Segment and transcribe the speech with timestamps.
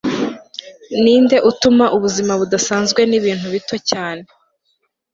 [1.01, 4.23] Ninde utuma ubuzima budasanzwe nibintu bito cyane